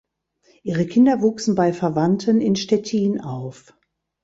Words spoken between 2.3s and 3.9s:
in Stettin auf.